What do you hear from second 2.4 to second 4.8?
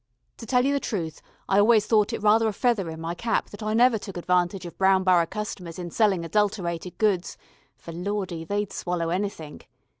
a feather in my cap that I never took advantage of